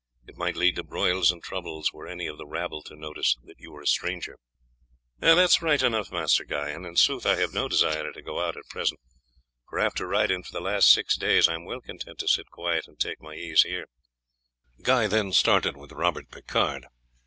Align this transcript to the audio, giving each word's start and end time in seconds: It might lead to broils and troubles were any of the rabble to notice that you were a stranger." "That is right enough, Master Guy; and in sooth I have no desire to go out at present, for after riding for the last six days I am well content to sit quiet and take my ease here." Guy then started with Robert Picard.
It 0.25 0.35
might 0.35 0.55
lead 0.55 0.77
to 0.77 0.83
broils 0.83 1.31
and 1.31 1.43
troubles 1.43 1.93
were 1.93 2.07
any 2.07 2.25
of 2.25 2.39
the 2.39 2.47
rabble 2.47 2.81
to 2.85 2.95
notice 2.95 3.37
that 3.43 3.59
you 3.59 3.71
were 3.71 3.83
a 3.83 3.85
stranger." 3.85 4.39
"That 5.19 5.37
is 5.37 5.61
right 5.61 5.79
enough, 5.79 6.11
Master 6.11 6.43
Guy; 6.43 6.69
and 6.69 6.87
in 6.87 6.95
sooth 6.95 7.23
I 7.27 7.35
have 7.35 7.53
no 7.53 7.67
desire 7.67 8.11
to 8.11 8.21
go 8.23 8.39
out 8.39 8.57
at 8.57 8.67
present, 8.67 8.99
for 9.69 9.77
after 9.77 10.07
riding 10.07 10.41
for 10.41 10.53
the 10.53 10.59
last 10.59 10.87
six 10.91 11.15
days 11.15 11.47
I 11.47 11.53
am 11.53 11.65
well 11.65 11.81
content 11.81 12.17
to 12.17 12.27
sit 12.27 12.49
quiet 12.49 12.87
and 12.87 12.99
take 12.99 13.21
my 13.21 13.35
ease 13.35 13.61
here." 13.61 13.85
Guy 14.81 15.05
then 15.05 15.33
started 15.33 15.77
with 15.77 15.91
Robert 15.91 16.31
Picard. 16.31 16.87